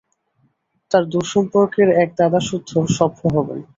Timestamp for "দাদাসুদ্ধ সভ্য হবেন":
2.19-3.59